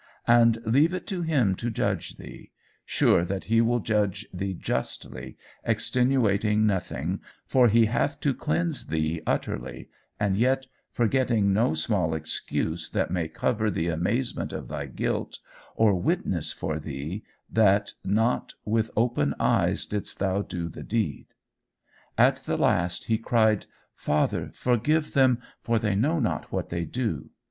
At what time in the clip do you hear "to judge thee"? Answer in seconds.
1.57-2.49